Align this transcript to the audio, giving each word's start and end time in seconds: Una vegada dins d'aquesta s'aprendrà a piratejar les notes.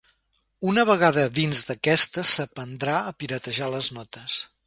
Una 0.69 0.85
vegada 0.89 1.25
dins 1.35 1.61
d'aquesta 1.67 2.25
s'aprendrà 2.31 2.97
a 3.11 3.15
piratejar 3.25 3.71
les 3.77 3.91
notes. 4.01 4.43